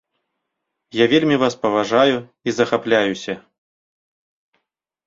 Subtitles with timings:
[0.99, 2.17] Я вельмі вас паважаю
[2.47, 3.39] і захапляюся.